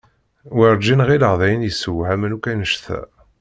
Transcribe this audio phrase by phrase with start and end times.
[0.55, 2.99] Werǧin ɣilleɣ d ayen yesseḥmawen akk annect-a.